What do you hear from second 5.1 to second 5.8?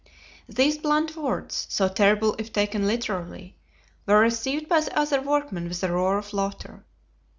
workmen